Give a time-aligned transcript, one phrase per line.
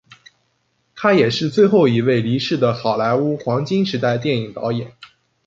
[0.95, 4.93] 他也是最后一位离世的好莱坞黄金时代电影导演。